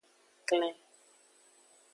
Klen. 0.47 0.75